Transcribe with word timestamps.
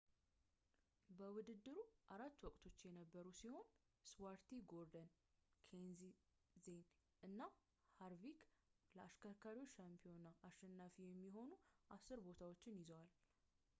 በውድድሩ 1.17 1.75
አራት 2.13 2.37
ወቅቶችች 2.45 2.95
የቀሩ 2.99 3.25
ሲሆን 3.39 3.67
ስቲዋርት 4.11 4.47
ጎርደን 4.71 5.09
ኬንሴዝ 5.67 6.65
እና 7.27 7.39
ሃርቪክ 7.99 8.41
ለአሽከርካሪዎች 8.95 9.75
ሻምፒዮና 9.77 10.27
አሸናፊ 10.49 10.97
የሚሆኑ 11.11 11.51
አስር 11.97 12.21
ቦታዎችን 12.29 12.79
ይዘዋል 12.81 13.13